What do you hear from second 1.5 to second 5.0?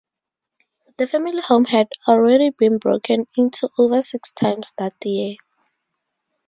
had already been broken into over six times that